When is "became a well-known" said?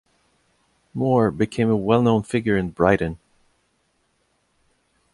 1.29-2.23